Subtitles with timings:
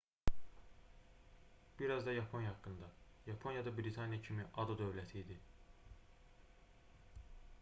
[1.81, 2.89] bir az da yaponiya haqqında
[3.27, 5.41] yaponiya da britaniya kimi ada dövləti idi